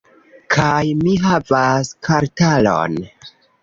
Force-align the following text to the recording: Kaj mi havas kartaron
Kaj 0.55 0.85
mi 1.03 1.15
havas 1.27 1.95
kartaron 2.11 3.03